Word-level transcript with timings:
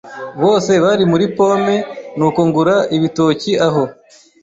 Bose 0.41 0.71
bari 0.83 1.03
muri 1.11 1.25
pome, 1.35 1.75
nuko 2.17 2.39
ngura 2.47 2.75
ibitoki 2.95 3.51
aho. 3.67 3.83